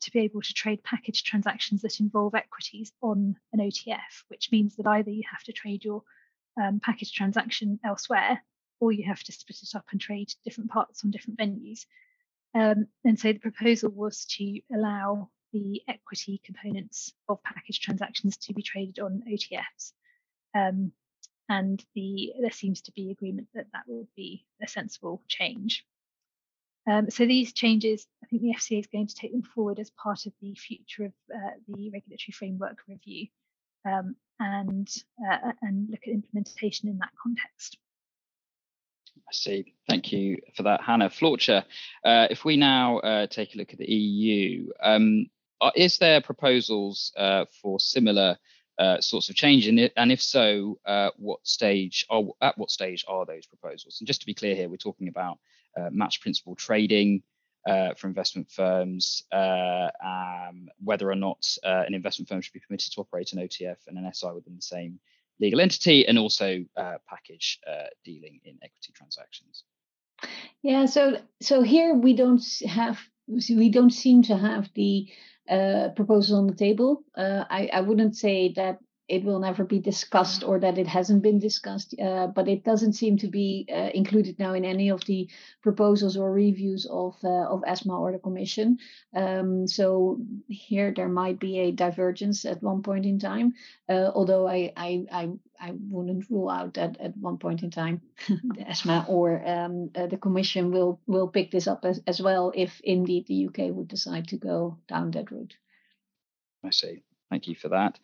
to 0.00 0.10
be 0.10 0.20
able 0.20 0.42
to 0.42 0.54
trade 0.54 0.82
package 0.82 1.24
transactions 1.24 1.82
that 1.82 2.00
involve 2.00 2.34
equities 2.34 2.92
on 3.02 3.36
an 3.52 3.60
OTF, 3.60 4.24
which 4.28 4.50
means 4.50 4.76
that 4.76 4.86
either 4.86 5.10
you 5.10 5.22
have 5.30 5.42
to 5.44 5.52
trade 5.52 5.84
your 5.84 6.02
um, 6.60 6.80
package 6.80 7.12
transaction 7.12 7.78
elsewhere 7.84 8.42
or 8.80 8.92
you 8.92 9.04
have 9.04 9.22
to 9.22 9.32
split 9.32 9.58
it 9.62 9.76
up 9.76 9.84
and 9.92 10.00
trade 10.00 10.32
different 10.44 10.70
parts 10.70 11.04
on 11.04 11.10
different 11.10 11.38
venues. 11.38 11.84
Um, 12.54 12.86
and 13.04 13.18
so 13.18 13.32
the 13.32 13.38
proposal 13.38 13.90
was 13.90 14.24
to 14.36 14.60
allow 14.74 15.28
the 15.52 15.82
equity 15.88 16.40
components 16.44 17.12
of 17.28 17.42
package 17.42 17.80
transactions 17.80 18.36
to 18.38 18.54
be 18.54 18.62
traded 18.62 18.98
on 18.98 19.22
OTFs. 19.30 19.92
Um, 20.54 20.92
and 21.48 21.84
the 21.94 22.32
there 22.40 22.50
seems 22.52 22.80
to 22.82 22.92
be 22.92 23.10
agreement 23.10 23.48
that 23.54 23.66
that 23.72 23.82
would 23.86 24.06
be 24.16 24.46
a 24.62 24.68
sensible 24.68 25.22
change. 25.28 25.84
Um, 26.90 27.08
so 27.08 27.24
these 27.24 27.52
changes, 27.52 28.06
I 28.24 28.26
think 28.26 28.42
the 28.42 28.54
FCA 28.56 28.80
is 28.80 28.86
going 28.88 29.06
to 29.06 29.14
take 29.14 29.30
them 29.30 29.42
forward 29.42 29.78
as 29.78 29.90
part 29.90 30.26
of 30.26 30.32
the 30.42 30.54
future 30.54 31.04
of 31.04 31.12
uh, 31.32 31.50
the 31.68 31.90
regulatory 31.90 32.32
framework 32.32 32.78
review 32.88 33.28
um, 33.84 34.16
and 34.40 34.88
uh, 35.24 35.52
and 35.62 35.88
look 35.88 36.00
at 36.06 36.12
implementation 36.12 36.88
in 36.88 36.98
that 36.98 37.10
context. 37.22 37.78
I 39.16 39.32
see. 39.32 39.74
Thank 39.88 40.10
you 40.10 40.38
for 40.56 40.64
that, 40.64 40.80
Hannah. 40.82 41.10
Floortje, 41.10 41.62
uh, 42.04 42.26
if 42.28 42.44
we 42.44 42.56
now 42.56 42.98
uh, 42.98 43.26
take 43.28 43.54
a 43.54 43.58
look 43.58 43.72
at 43.72 43.78
the 43.78 43.92
EU, 43.92 44.70
um, 44.82 45.26
is 45.76 45.98
there 45.98 46.20
proposals 46.20 47.12
uh, 47.16 47.44
for 47.62 47.78
similar 47.78 48.36
uh, 48.80 49.00
sorts 49.00 49.28
of 49.28 49.36
change 49.36 49.68
it? 49.68 49.92
And 49.96 50.10
if 50.10 50.20
so, 50.20 50.80
what 51.16 51.46
stage 51.46 52.04
are 52.10 52.24
at 52.40 52.58
what 52.58 52.72
stage 52.72 53.04
are 53.06 53.24
those 53.26 53.46
proposals? 53.46 53.98
And 54.00 54.08
just 54.08 54.22
to 54.22 54.26
be 54.26 54.34
clear 54.34 54.56
here, 54.56 54.68
we're 54.68 54.76
talking 54.76 55.06
about 55.06 55.38
match 55.90 56.20
principal 56.20 56.54
trading 56.54 57.22
uh, 57.68 57.94
for 57.94 58.06
investment 58.06 58.50
firms, 58.50 59.22
uh, 59.32 59.88
um, 60.04 60.68
whether 60.82 61.10
or 61.10 61.14
not 61.14 61.46
an 61.62 61.94
investment 61.94 62.28
firm 62.28 62.40
should 62.40 62.52
be 62.52 62.60
permitted 62.60 62.92
to 62.92 63.00
operate 63.00 63.32
an 63.32 63.38
OTF 63.38 63.76
and 63.86 63.98
an 63.98 64.10
SI 64.12 64.28
within 64.34 64.56
the 64.56 64.62
same 64.62 64.98
legal 65.40 65.60
entity, 65.60 66.06
and 66.06 66.18
also 66.18 66.64
package 67.08 67.60
dealing 68.04 68.40
in 68.44 68.58
equity 68.62 68.92
transactions. 68.94 69.64
Yeah, 70.62 70.86
so 70.86 71.18
so 71.40 71.62
here 71.62 71.94
we 71.94 72.14
don't 72.14 72.44
have 72.66 72.98
we 73.48 73.70
don't 73.70 73.90
seem 73.90 74.22
to 74.22 74.36
have 74.36 74.68
the 74.74 75.08
uh, 75.48 75.88
proposal 75.96 76.38
on 76.38 76.46
the 76.46 76.54
table. 76.54 77.02
Uh, 77.16 77.44
I, 77.48 77.70
I 77.72 77.80
wouldn't 77.80 78.16
say 78.16 78.52
that 78.56 78.78
it 79.10 79.24
will 79.24 79.40
never 79.40 79.64
be 79.64 79.80
discussed 79.80 80.44
or 80.44 80.60
that 80.60 80.78
it 80.78 80.86
hasn't 80.86 81.22
been 81.22 81.40
discussed, 81.40 81.94
uh, 82.00 82.28
but 82.28 82.46
it 82.46 82.64
doesn't 82.64 82.92
seem 82.92 83.18
to 83.18 83.26
be 83.26 83.66
uh, 83.68 83.90
included 83.92 84.38
now 84.38 84.54
in 84.54 84.64
any 84.64 84.88
of 84.88 85.04
the 85.04 85.28
proposals 85.62 86.16
or 86.16 86.32
reviews 86.32 86.86
of 86.86 87.16
uh, 87.24 87.46
of 87.54 87.64
ESMA 87.66 87.98
or 87.98 88.12
the 88.12 88.20
Commission. 88.20 88.78
Um, 89.14 89.66
so 89.66 90.20
here 90.46 90.92
there 90.94 91.08
might 91.08 91.40
be 91.40 91.58
a 91.58 91.72
divergence 91.72 92.44
at 92.44 92.62
one 92.62 92.82
point 92.82 93.04
in 93.04 93.18
time. 93.18 93.54
Uh, 93.88 94.10
although 94.14 94.46
I, 94.46 94.72
I, 94.76 95.04
I 95.10 95.30
I 95.60 95.72
wouldn't 95.90 96.30
rule 96.30 96.48
out 96.48 96.74
that 96.74 97.00
at 97.00 97.16
one 97.16 97.38
point 97.38 97.62
in 97.64 97.70
time, 97.70 98.00
the 98.28 98.64
ESMA 98.68 99.06
or 99.08 99.42
um, 99.46 99.90
uh, 99.96 100.06
the 100.06 100.18
Commission 100.18 100.70
will 100.70 101.00
will 101.08 101.28
pick 101.28 101.50
this 101.50 101.66
up 101.66 101.84
as, 101.84 102.00
as 102.06 102.22
well 102.22 102.52
if 102.54 102.80
indeed 102.84 103.26
the 103.26 103.46
UK 103.46 103.74
would 103.74 103.88
decide 103.88 104.28
to 104.28 104.36
go 104.36 104.78
down 104.88 105.10
that 105.10 105.32
route. 105.32 105.56
I 106.64 106.70
see. 106.70 107.02
Thank 107.30 107.46
you 107.46 107.54
for 107.54 107.68
that. 107.68 107.98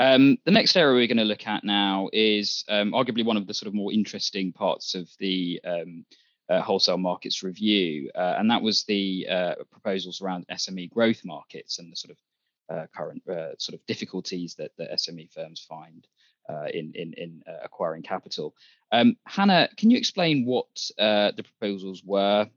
Um, 0.00 0.38
the 0.46 0.50
next 0.50 0.76
area 0.76 0.94
we're 0.94 1.06
going 1.06 1.18
to 1.18 1.24
look 1.24 1.46
at 1.46 1.62
now 1.62 2.08
is 2.10 2.64
um, 2.70 2.92
arguably 2.92 3.22
one 3.22 3.36
of 3.36 3.46
the 3.46 3.52
sort 3.52 3.66
of 3.66 3.74
more 3.74 3.92
interesting 3.92 4.50
parts 4.50 4.94
of 4.94 5.10
the 5.18 5.60
um, 5.62 6.06
uh, 6.48 6.62
wholesale 6.62 6.96
markets 6.96 7.42
review, 7.42 8.10
uh, 8.14 8.36
and 8.38 8.50
that 8.50 8.62
was 8.62 8.84
the 8.84 9.26
uh, 9.30 9.54
proposals 9.70 10.22
around 10.22 10.46
SME 10.48 10.88
growth 10.88 11.22
markets 11.22 11.78
and 11.78 11.92
the 11.92 11.96
sort 11.96 12.16
of 12.16 12.74
uh, 12.74 12.86
current 12.96 13.22
uh, 13.28 13.54
sort 13.58 13.74
of 13.74 13.84
difficulties 13.84 14.54
that 14.54 14.70
the 14.78 14.88
SME 14.94 15.30
firms 15.34 15.66
find 15.68 16.06
uh, 16.48 16.68
in 16.72 16.92
in, 16.94 17.12
in 17.18 17.42
acquiring 17.62 18.02
capital. 18.02 18.54
Um, 18.92 19.18
Hannah, 19.26 19.68
can 19.76 19.90
you 19.90 19.98
explain 19.98 20.46
what 20.46 20.66
the 20.96 21.44
proposals 21.44 22.02
were 22.06 22.48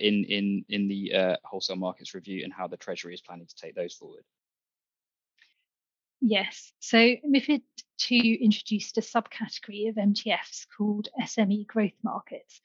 in 0.00 0.24
in 0.24 0.64
in 0.70 0.88
the 0.88 1.36
wholesale 1.44 1.76
markets 1.76 2.14
review 2.14 2.42
and 2.42 2.54
how 2.54 2.66
the 2.66 2.78
Treasury 2.78 3.12
is 3.12 3.20
planning 3.20 3.46
to 3.46 3.54
take 3.54 3.74
those 3.74 3.92
forward? 3.92 4.24
Yes. 6.20 6.72
So 6.80 6.98
MIFID 6.98 7.62
II 8.10 8.34
introduced 8.42 8.98
a 8.98 9.02
subcategory 9.02 9.88
of 9.88 9.96
MTFs 9.96 10.66
called 10.76 11.08
SME 11.22 11.66
growth 11.66 11.98
markets, 12.02 12.60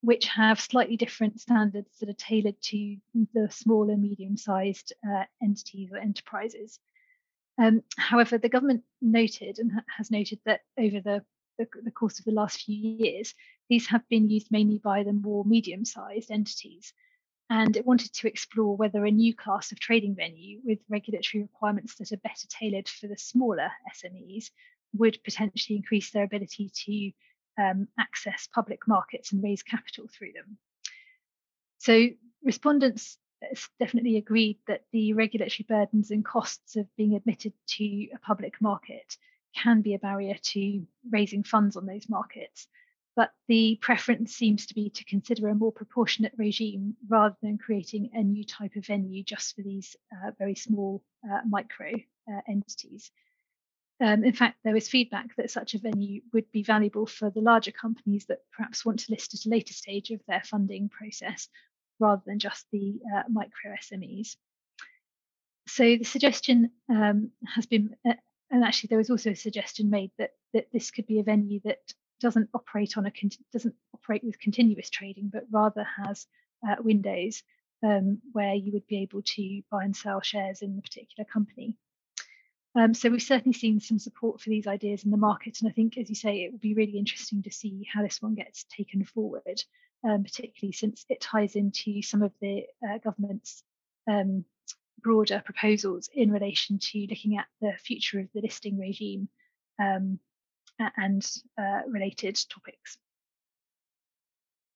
which 0.00 0.26
have 0.26 0.60
slightly 0.60 0.96
different 0.96 1.40
standards 1.40 1.98
that 2.00 2.08
are 2.08 2.14
tailored 2.14 2.60
to 2.62 2.96
the 3.34 3.48
small 3.50 3.90
and 3.90 4.02
medium 4.02 4.36
sized 4.36 4.92
uh, 5.08 5.24
entities 5.42 5.90
or 5.92 5.98
enterprises. 5.98 6.78
Um, 7.58 7.82
however, 7.96 8.38
the 8.38 8.48
government 8.48 8.82
noted 9.00 9.58
and 9.58 9.70
has 9.96 10.10
noted 10.10 10.40
that 10.44 10.60
over 10.78 11.00
the, 11.00 11.24
the, 11.58 11.68
the, 11.84 11.90
course 11.90 12.18
of 12.18 12.24
the 12.24 12.32
last 12.32 12.62
few 12.62 12.76
years, 12.76 13.34
these 13.68 13.86
have 13.88 14.08
been 14.08 14.28
used 14.28 14.50
mainly 14.50 14.78
by 14.78 15.04
the 15.04 15.12
more 15.12 15.44
medium 15.44 15.84
sized 15.84 16.30
entities. 16.30 16.92
And 17.50 17.76
it 17.76 17.86
wanted 17.86 18.12
to 18.14 18.28
explore 18.28 18.76
whether 18.76 19.04
a 19.04 19.10
new 19.10 19.34
class 19.34 19.70
of 19.70 19.78
trading 19.78 20.14
venue 20.14 20.60
with 20.64 20.78
regulatory 20.88 21.42
requirements 21.42 21.96
that 21.96 22.12
are 22.12 22.16
better 22.18 22.46
tailored 22.48 22.88
for 22.88 23.06
the 23.06 23.18
smaller 23.18 23.70
SMEs 23.94 24.50
would 24.94 25.22
potentially 25.24 25.76
increase 25.76 26.10
their 26.10 26.24
ability 26.24 26.70
to 26.86 27.62
um, 27.62 27.88
access 27.98 28.48
public 28.52 28.88
markets 28.88 29.32
and 29.32 29.42
raise 29.42 29.62
capital 29.62 30.06
through 30.08 30.32
them. 30.32 30.56
So 31.78 32.08
respondents 32.42 33.18
uh, 33.42 33.54
definitely 33.78 34.16
agreed 34.16 34.58
that 34.66 34.84
the 34.92 35.12
regulatory 35.12 35.66
burdens 35.68 36.10
and 36.10 36.24
costs 36.24 36.76
of 36.76 36.86
being 36.96 37.14
admitted 37.14 37.52
to 37.66 37.84
a 38.14 38.18
public 38.22 38.60
market 38.60 39.16
can 39.54 39.82
be 39.82 39.94
a 39.94 39.98
barrier 39.98 40.36
to 40.42 40.86
raising 41.10 41.44
funds 41.44 41.76
on 41.76 41.86
those 41.86 42.08
markets. 42.08 42.66
But 43.16 43.30
the 43.46 43.78
preference 43.80 44.34
seems 44.34 44.66
to 44.66 44.74
be 44.74 44.90
to 44.90 45.04
consider 45.04 45.48
a 45.48 45.54
more 45.54 45.70
proportionate 45.70 46.32
regime 46.36 46.96
rather 47.08 47.36
than 47.42 47.58
creating 47.58 48.10
a 48.12 48.22
new 48.22 48.44
type 48.44 48.74
of 48.74 48.86
venue 48.86 49.22
just 49.22 49.54
for 49.54 49.62
these 49.62 49.94
uh, 50.12 50.32
very 50.38 50.56
small 50.56 51.02
uh, 51.30 51.40
micro 51.48 51.92
uh, 51.92 52.40
entities. 52.48 53.12
Um, 54.00 54.24
in 54.24 54.32
fact, 54.32 54.58
there 54.64 54.74
was 54.74 54.88
feedback 54.88 55.36
that 55.36 55.50
such 55.50 55.74
a 55.74 55.78
venue 55.78 56.22
would 56.32 56.50
be 56.50 56.64
valuable 56.64 57.06
for 57.06 57.30
the 57.30 57.40
larger 57.40 57.70
companies 57.70 58.26
that 58.26 58.40
perhaps 58.52 58.84
want 58.84 58.98
to 59.00 59.12
list 59.12 59.34
at 59.34 59.46
a 59.46 59.48
later 59.48 59.72
stage 59.72 60.10
of 60.10 60.20
their 60.26 60.42
funding 60.42 60.88
process 60.88 61.48
rather 62.00 62.22
than 62.26 62.40
just 62.40 62.66
the 62.72 62.98
uh, 63.16 63.22
micro 63.30 63.72
SMEs. 63.80 64.36
So 65.68 65.84
the 65.84 66.04
suggestion 66.04 66.70
um, 66.88 67.30
has 67.54 67.66
been, 67.66 67.94
uh, 68.06 68.14
and 68.50 68.64
actually 68.64 68.88
there 68.88 68.98
was 68.98 69.10
also 69.10 69.30
a 69.30 69.36
suggestion 69.36 69.90
made 69.90 70.10
that 70.18 70.30
that 70.52 70.66
this 70.72 70.90
could 70.90 71.06
be 71.06 71.20
a 71.20 71.24
venue 71.24 71.60
that 71.64 71.80
doesn't 72.20 72.50
operate 72.54 72.96
on 72.96 73.06
a 73.06 73.12
doesn't 73.52 73.74
operate 73.94 74.24
with 74.24 74.38
continuous 74.38 74.90
trading, 74.90 75.30
but 75.32 75.44
rather 75.50 75.86
has 76.04 76.26
uh, 76.68 76.76
windows 76.80 77.42
um, 77.84 78.18
where 78.32 78.54
you 78.54 78.72
would 78.72 78.86
be 78.86 78.98
able 78.98 79.22
to 79.22 79.62
buy 79.70 79.84
and 79.84 79.96
sell 79.96 80.20
shares 80.20 80.62
in 80.62 80.78
a 80.78 80.82
particular 80.82 81.26
company. 81.30 81.76
Um, 82.76 82.92
so 82.92 83.08
we've 83.08 83.22
certainly 83.22 83.56
seen 83.56 83.78
some 83.78 84.00
support 84.00 84.40
for 84.40 84.50
these 84.50 84.66
ideas 84.66 85.04
in 85.04 85.10
the 85.10 85.16
market, 85.16 85.60
and 85.60 85.68
I 85.68 85.72
think, 85.72 85.96
as 85.96 86.08
you 86.08 86.16
say, 86.16 86.42
it 86.42 86.52
will 86.52 86.58
be 86.58 86.74
really 86.74 86.98
interesting 86.98 87.42
to 87.42 87.50
see 87.50 87.86
how 87.92 88.02
this 88.02 88.20
one 88.20 88.34
gets 88.34 88.64
taken 88.64 89.04
forward, 89.04 89.62
um, 90.02 90.24
particularly 90.24 90.72
since 90.72 91.04
it 91.08 91.20
ties 91.20 91.54
into 91.54 92.02
some 92.02 92.22
of 92.22 92.32
the 92.40 92.64
uh, 92.88 92.98
government's 92.98 93.62
um, 94.10 94.44
broader 94.98 95.40
proposals 95.44 96.08
in 96.12 96.32
relation 96.32 96.78
to 96.78 97.06
looking 97.08 97.36
at 97.36 97.46
the 97.60 97.72
future 97.78 98.18
of 98.18 98.28
the 98.34 98.40
listing 98.40 98.78
regime 98.78 99.28
um, 99.78 100.18
and 100.78 101.26
uh, 101.58 101.80
related 101.88 102.38
topics. 102.48 102.98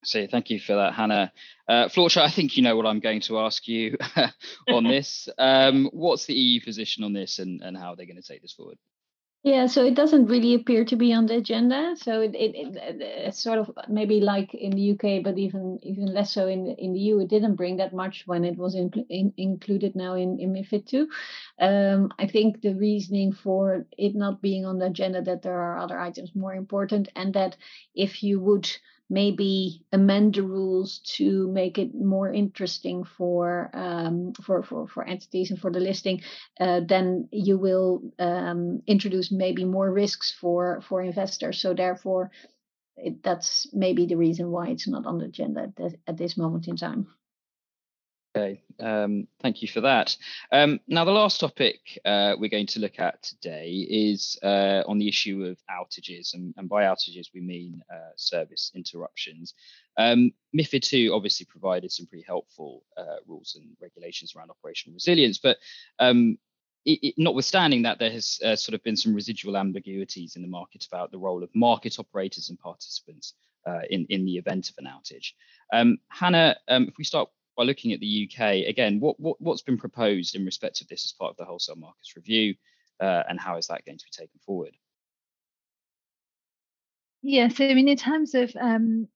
So 0.04 0.26
thank 0.26 0.50
you 0.50 0.60
for 0.60 0.76
that, 0.76 0.94
Hannah. 0.94 1.32
Uh, 1.68 1.88
Floortje, 1.88 2.22
I 2.22 2.30
think 2.30 2.56
you 2.56 2.62
know 2.62 2.76
what 2.76 2.86
I'm 2.86 3.00
going 3.00 3.20
to 3.22 3.40
ask 3.40 3.66
you 3.66 3.96
on 4.68 4.84
this. 4.88 5.28
Um, 5.38 5.90
what's 5.92 6.26
the 6.26 6.34
EU 6.34 6.60
position 6.60 7.04
on 7.04 7.12
this 7.12 7.38
and, 7.40 7.62
and 7.62 7.76
how 7.76 7.90
are 7.90 7.96
they 7.96 8.06
going 8.06 8.20
to 8.20 8.26
take 8.26 8.42
this 8.42 8.52
forward? 8.52 8.78
Yeah, 9.44 9.66
so 9.66 9.84
it 9.84 9.94
doesn't 9.94 10.26
really 10.26 10.54
appear 10.54 10.84
to 10.84 10.96
be 10.96 11.12
on 11.14 11.26
the 11.26 11.36
agenda. 11.36 11.94
So 11.96 12.20
it, 12.20 12.34
it, 12.34 12.76
it, 12.76 13.34
sort 13.34 13.58
of 13.60 13.70
maybe 13.88 14.20
like 14.20 14.52
in 14.52 14.72
the 14.72 14.90
UK, 14.92 15.22
but 15.22 15.38
even 15.38 15.78
even 15.84 16.06
less 16.06 16.32
so 16.32 16.48
in 16.48 16.66
in 16.66 16.92
the 16.92 16.98
EU. 16.98 17.20
It 17.20 17.28
didn't 17.28 17.54
bring 17.54 17.76
that 17.76 17.94
much 17.94 18.24
when 18.26 18.44
it 18.44 18.58
was 18.58 18.74
in, 18.74 18.90
in, 19.08 19.32
included 19.36 19.94
now 19.94 20.14
in, 20.14 20.40
in 20.40 20.52
MiFID 20.52 20.92
II. 20.92 21.06
Um, 21.60 22.12
I 22.18 22.26
think 22.26 22.62
the 22.62 22.74
reasoning 22.74 23.32
for 23.32 23.86
it 23.96 24.16
not 24.16 24.42
being 24.42 24.66
on 24.66 24.78
the 24.78 24.86
agenda 24.86 25.22
that 25.22 25.42
there 25.42 25.60
are 25.60 25.78
other 25.78 26.00
items 26.00 26.34
more 26.34 26.54
important, 26.54 27.08
and 27.14 27.32
that 27.34 27.56
if 27.94 28.24
you 28.24 28.40
would 28.40 28.68
maybe 29.10 29.84
amend 29.92 30.34
the 30.34 30.42
rules 30.42 31.00
to 31.16 31.48
make 31.48 31.78
it 31.78 31.94
more 31.94 32.32
interesting 32.32 33.04
for 33.04 33.70
um, 33.72 34.32
for, 34.44 34.62
for 34.62 34.86
for 34.88 35.04
entities 35.04 35.50
and 35.50 35.60
for 35.60 35.70
the 35.70 35.80
listing, 35.80 36.22
uh, 36.60 36.80
then 36.86 37.28
you 37.32 37.58
will 37.58 38.02
um, 38.18 38.82
introduce 38.86 39.32
maybe 39.32 39.64
more 39.64 39.90
risks 39.90 40.34
for 40.40 40.80
for 40.88 41.02
investors. 41.02 41.60
So 41.60 41.74
therefore, 41.74 42.30
it, 42.96 43.22
that's 43.22 43.68
maybe 43.72 44.06
the 44.06 44.16
reason 44.16 44.50
why 44.50 44.68
it's 44.68 44.88
not 44.88 45.06
on 45.06 45.18
the 45.18 45.26
agenda 45.26 45.62
at 45.62 45.76
this, 45.76 45.94
at 46.06 46.16
this 46.16 46.36
moment 46.36 46.68
in 46.68 46.76
time. 46.76 47.06
Okay, 48.36 48.62
um, 48.78 49.26
thank 49.40 49.62
you 49.62 49.68
for 49.68 49.80
that. 49.80 50.16
Um, 50.52 50.80
now, 50.86 51.04
the 51.04 51.10
last 51.10 51.40
topic 51.40 51.80
uh, 52.04 52.34
we're 52.38 52.50
going 52.50 52.66
to 52.68 52.80
look 52.80 53.00
at 53.00 53.22
today 53.22 53.86
is 53.88 54.38
uh, 54.42 54.82
on 54.86 54.98
the 54.98 55.08
issue 55.08 55.44
of 55.44 55.58
outages, 55.70 56.34
and, 56.34 56.54
and 56.58 56.68
by 56.68 56.84
outages 56.84 57.28
we 57.34 57.40
mean 57.40 57.82
uh, 57.92 58.10
service 58.16 58.70
interruptions. 58.74 59.54
Um, 59.96 60.32
MIFID 60.54 60.92
II 60.92 61.08
obviously 61.10 61.46
provided 61.46 61.90
some 61.90 62.06
pretty 62.06 62.24
helpful 62.26 62.84
uh, 62.96 63.16
rules 63.26 63.58
and 63.58 63.74
regulations 63.80 64.34
around 64.36 64.50
operational 64.50 64.94
resilience, 64.94 65.38
but 65.38 65.56
um, 65.98 66.38
it, 66.84 66.98
it, 67.02 67.14
notwithstanding 67.16 67.82
that, 67.82 67.98
there 67.98 68.10
has 68.10 68.38
uh, 68.44 68.56
sort 68.56 68.74
of 68.74 68.82
been 68.82 68.96
some 68.96 69.14
residual 69.14 69.56
ambiguities 69.56 70.36
in 70.36 70.42
the 70.42 70.48
market 70.48 70.86
about 70.90 71.10
the 71.10 71.18
role 71.18 71.42
of 71.42 71.50
market 71.54 71.98
operators 71.98 72.50
and 72.50 72.58
participants 72.58 73.34
uh, 73.66 73.80
in, 73.90 74.06
in 74.10 74.24
the 74.24 74.36
event 74.36 74.70
of 74.70 74.76
an 74.78 74.86
outage. 74.86 75.32
Um, 75.72 75.98
Hannah, 76.08 76.56
um, 76.68 76.84
if 76.88 76.94
we 76.98 77.04
start 77.04 77.28
by 77.58 77.64
looking 77.64 77.92
at 77.92 77.98
the 77.98 78.30
UK, 78.30 78.68
again, 78.68 79.00
what, 79.00 79.18
what, 79.18 79.38
what's 79.40 79.62
been 79.62 79.76
proposed 79.76 80.36
in 80.36 80.44
respect 80.44 80.80
of 80.80 80.86
this 80.86 81.04
as 81.04 81.12
part 81.12 81.32
of 81.32 81.36
the 81.36 81.44
wholesale 81.44 81.74
markets 81.74 82.14
review, 82.14 82.54
uh, 83.00 83.24
and 83.28 83.38
how 83.38 83.56
is 83.56 83.66
that 83.66 83.84
going 83.84 83.98
to 83.98 84.04
be 84.04 84.10
taken 84.12 84.38
forward? 84.46 84.76
Yeah, 87.20 87.48
so 87.48 87.66
I 87.66 87.74
mean, 87.74 87.88
in 87.88 87.96
terms 87.96 88.36
of 88.36 88.54
um, 88.58 89.08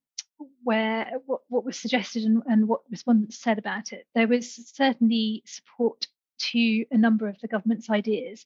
where 0.65 1.13
what, 1.27 1.43
what 1.49 1.65
was 1.65 1.79
suggested 1.79 2.25
and, 2.25 2.43
and 2.47 2.67
what 2.67 2.81
respondents 2.91 3.39
said 3.39 3.59
about 3.59 3.93
it, 3.93 4.07
there 4.17 4.27
was 4.27 4.73
certainly 4.75 5.45
support 5.47 6.09
to 6.39 6.85
a 6.91 6.99
number 6.99 7.29
of 7.29 7.39
the 7.41 7.49
government's 7.49 7.89
ideas. 7.91 8.45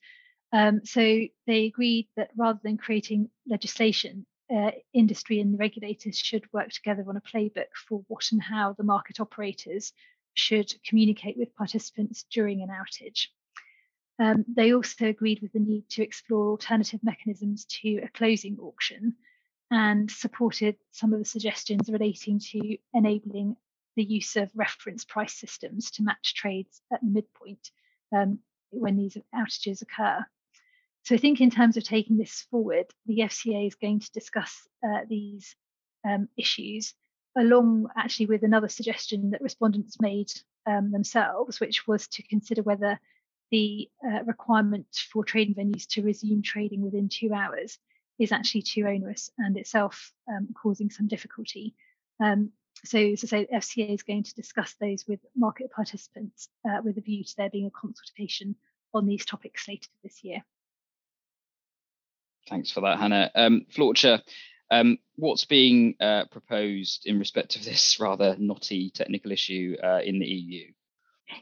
Um, 0.53 0.83
so 0.85 1.01
they 1.47 1.65
agreed 1.65 2.09
that 2.17 2.33
rather 2.37 2.61
than 2.63 2.77
creating 2.77 3.31
legislation, 3.49 4.27
uh, 4.55 4.71
industry 4.93 5.41
and 5.41 5.59
regulators 5.59 6.19
should 6.19 6.45
work 6.53 6.71
together 6.71 7.05
on 7.09 7.17
a 7.17 7.21
playbook 7.21 7.73
for 7.89 8.05
what 8.09 8.31
and 8.33 8.43
how 8.43 8.75
the 8.75 8.85
market 8.85 9.21
operators 9.21 9.93
should 10.35 10.73
communicate 10.87 11.37
with 11.37 11.55
participants 11.57 12.25
during 12.31 12.63
an 12.63 12.69
outage. 12.69 13.29
Um, 14.19 14.45
they 14.49 14.73
also 14.73 15.07
agreed 15.07 15.43
with 15.43 15.53
the 15.53 15.59
need 15.59 15.89
to 15.91 16.03
explore 16.03 16.51
alternative 16.51 17.01
mechanisms 17.03 17.67
to 17.83 18.01
a 18.03 18.09
closing 18.09 18.59
auction 18.61 19.15
and 19.71 20.11
supported 20.11 20.77
some 20.93 21.13
of 21.13 21.19
the 21.19 21.25
suggestions 21.25 21.91
relating 21.91 22.39
to 22.39 22.79
enabling 22.95 23.57
the 23.97 24.05
use 24.05 24.37
of 24.37 24.51
reference 24.55 25.05
price 25.05 25.35
systems 25.35 25.91
to 25.93 26.03
match 26.03 26.35
trades 26.35 26.81
at 26.93 27.01
the 27.01 27.11
midpoint 27.11 27.71
um, 28.15 28.39
when 28.71 28.97
these 28.97 29.17
outages 29.35 29.83
occur. 29.83 30.25
So 31.07 31.15
I 31.15 31.19
think 31.19 31.41
in 31.41 31.51
terms 31.51 31.77
of 31.77 31.85
taking 31.85 32.17
this 32.17 32.49
forward, 32.51 32.87
the 33.07 33.19
FCA 33.19 33.69
is 33.69 33.77
going 33.77 34.01
to 34.01 34.11
discuss 34.11 34.67
uh, 34.85 35.03
these 35.09 35.55
um, 36.05 36.29
issues 36.37 36.95
along 37.39 37.87
actually 37.97 38.27
with 38.27 38.43
another 38.43 38.69
suggestion 38.69 39.31
that 39.31 39.41
respondents 39.41 40.01
made 40.01 40.33
um, 40.67 40.91
themselves, 40.91 41.61
which 41.61 41.87
was 41.87 42.09
to 42.09 42.25
consider 42.25 42.65
whether 42.65 42.99
the 43.53 43.89
uh, 44.05 44.25
requirement 44.25 44.89
for 45.13 45.25
trading 45.25 45.55
venues 45.55 45.87
to 45.91 46.03
resume 46.03 46.43
trading 46.43 46.83
within 46.83 47.09
two 47.09 47.33
hours 47.33 47.79
is 48.19 48.33
actually 48.33 48.63
too 48.63 48.85
onerous 48.85 49.31
and 49.39 49.57
itself 49.57 50.13
um, 50.29 50.49
causing 50.61 50.91
some 50.91 51.07
difficulty. 51.07 51.77
Um, 52.19 52.51
so, 52.85 53.15
so 53.15 53.29
say 53.29 53.47
FCA 53.55 53.95
is 53.95 54.03
going 54.03 54.25
to 54.25 54.35
discuss 54.35 54.75
those 54.81 55.05
with 55.07 55.21
market 55.37 55.71
participants 55.71 56.49
uh, 56.69 56.79
with 56.83 56.99
a 56.99 57.01
view 57.01 57.23
to 57.23 57.35
there 57.37 57.51
being 57.51 57.67
a 57.67 57.81
consultation 57.81 58.57
on 58.93 59.07
these 59.07 59.25
topics 59.25 59.69
later 59.69 59.89
this 60.03 60.25
year. 60.25 60.43
Thanks 62.49 62.71
for 62.71 62.83
that, 62.83 62.99
Hannah. 62.99 63.31
Um, 63.35 63.67
um, 64.71 64.99
what's 65.17 65.45
being 65.45 65.95
uh, 66.01 66.25
proposed 66.31 67.07
in 67.07 67.19
respect 67.19 67.57
of 67.57 67.65
this 67.65 67.99
rather 68.01 68.37
knotty 68.39 68.91
technical 68.91 69.33
issue 69.33 69.77
uh, 69.83 70.01
in 70.05 70.19
the 70.19 70.27
EU? 70.27 70.73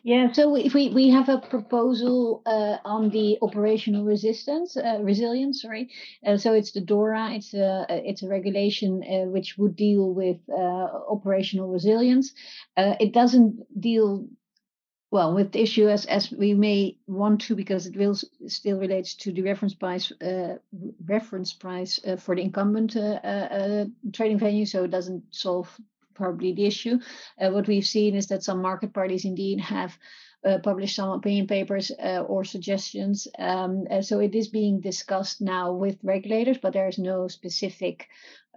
Yeah, 0.03 0.33
so 0.33 0.57
if 0.57 0.73
we, 0.73 0.89
we 0.89 1.11
have 1.11 1.29
a 1.29 1.39
proposal 1.39 2.43
uh, 2.47 2.79
on 2.87 3.11
the 3.11 3.39
operational 3.43 4.05
resistance, 4.05 4.77
uh, 4.79 4.99
resilience, 5.03 5.61
sorry. 5.61 5.91
Uh, 6.27 6.39
so 6.39 6.55
it's 6.55 6.73
the 6.73 6.81
DORA, 6.81 7.33
it's 7.35 7.53
a, 7.53 7.87
it's 7.91 8.23
a 8.23 8.29
regulation 8.29 9.03
uh, 9.03 9.29
which 9.31 9.59
would 9.59 9.77
deal 9.77 10.13
with 10.13 10.39
uh, 10.51 10.55
operational 10.55 11.69
resilience. 11.69 12.33
Uh, 12.77 12.95
it 12.99 13.13
doesn't 13.13 13.61
deal 13.79 14.27
well 15.15 15.33
with 15.33 15.53
the 15.53 15.63
issue 15.63 15.89
as, 15.89 16.07
as 16.07 16.33
we 16.33 16.55
may 16.55 16.97
want 17.07 17.41
to 17.41 17.55
because 17.55 17.87
it 17.87 17.97
will 17.97 18.17
still 18.49 18.79
relates 18.79 19.15
to 19.15 19.31
the 19.33 19.43
reference 19.43 19.73
price 19.73 20.11
uh, 20.21 20.57
reference 21.07 21.53
price 21.53 22.01
uh, 22.05 22.17
for 22.17 22.35
the 22.35 22.43
incumbent 22.43 22.97
uh, 22.97 23.85
trading 24.13 24.41
venue, 24.41 24.67
so 24.67 24.83
it 24.83 24.91
doesn't 24.91 25.23
solve 25.31 25.69
probably 26.15 26.53
the 26.53 26.67
issue. 26.67 26.99
Uh, 27.41 27.51
what 27.51 27.69
we've 27.69 27.87
seen 27.87 28.17
is 28.17 28.27
that 28.27 28.43
some 28.43 28.61
market 28.61 28.93
parties 28.93 29.25
indeed 29.25 29.61
have 29.61 29.97
uh, 30.45 30.59
published 30.59 30.97
some 30.97 31.11
opinion 31.11 31.47
papers 31.47 31.91
uh, 31.91 32.21
or 32.21 32.45
suggestions. 32.45 33.27
Um, 33.39 33.87
uh, 33.91 34.03
so 34.03 34.21
it 34.21 34.35
is 34.35 34.49
being 34.49 34.81
discussed 34.81 35.41
now 35.41 35.73
with 35.73 35.99
regulators, 36.03 36.59
but 36.59 36.73
there 36.73 36.89
is 36.89 36.99
no 36.99 37.29
specific 37.29 38.09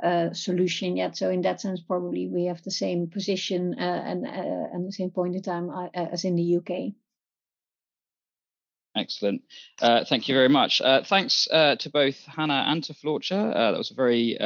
uh, 0.04 0.34
solution 0.34 0.98
yet. 0.98 1.18
So 1.18 1.30
in 1.30 1.42
that 1.42 1.62
sense, 1.62 1.82
probably 1.82 2.28
we 2.28 2.46
have 2.46 2.62
the 2.64 2.72
same 2.72 3.08
position 3.08 3.76
uh, 3.80 4.04
and 4.06 4.26
and 4.28 4.88
the 4.88 4.92
same 4.92 5.12
point 5.12 5.36
in 5.36 5.42
time 5.42 5.70
as 5.94 6.24
in 6.24 6.36
the 6.36 6.58
UK. 6.58 6.94
Excellent. 8.96 9.44
Uh, 9.82 10.04
thank 10.06 10.28
you 10.28 10.36
very 10.36 10.50
much. 10.50 10.82
Uh, 10.82 11.04
thanks 11.04 11.48
uh, 11.52 11.76
to 11.78 11.90
both 11.90 12.18
Hannah 12.26 12.66
and 12.68 12.84
to 12.86 12.94
Floortje. 12.94 13.54
that 13.54 13.78
was 13.78 13.92
a 13.92 13.96
very 13.96 14.38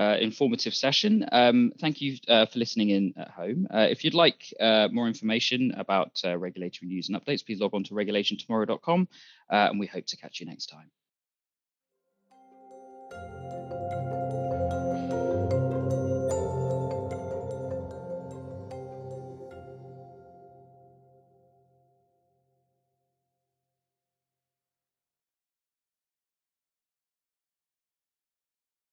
uh, 0.00 0.16
informative 0.18 0.74
session. 0.74 1.26
Um, 1.30 1.72
thank 1.78 2.00
you 2.00 2.16
uh, 2.26 2.46
for 2.46 2.58
listening 2.58 2.88
in 2.88 3.14
at 3.18 3.28
home. 3.28 3.68
Uh, 3.72 3.86
if 3.90 4.02
you'd 4.02 4.14
like 4.14 4.42
uh, 4.58 4.88
more 4.90 5.06
information 5.06 5.74
about 5.76 6.18
uh, 6.24 6.38
regulatory 6.38 6.88
news 6.88 7.08
and 7.08 7.20
updates, 7.20 7.44
please 7.44 7.60
log 7.60 7.74
on 7.74 7.84
to 7.84 7.94
regulationtomorrow.com 7.94 9.08
uh, 9.50 9.54
and 9.70 9.78
we 9.78 9.86
hope 9.86 10.06
to 10.06 10.16
catch 10.16 10.40
you 10.40 10.46
next 10.46 10.66
time. 10.66 10.90